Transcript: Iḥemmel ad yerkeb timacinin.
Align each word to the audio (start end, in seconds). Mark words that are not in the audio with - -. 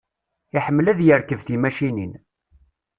Iḥemmel 0.57 0.85
ad 0.87 0.99
yerkeb 1.03 1.39
timacinin. 1.47 2.13